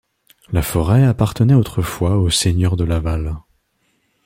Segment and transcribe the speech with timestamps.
[0.51, 3.35] La forêt appartenait autrefois aux seigneurs de Laval.